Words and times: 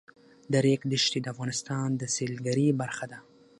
د 0.51 0.53
ریګ 0.65 0.81
دښتې 0.91 1.19
د 1.21 1.27
افغانستان 1.33 1.87
د 1.95 2.03
سیلګرۍ 2.15 2.67
برخه 2.81 3.05
ده. 3.11 3.19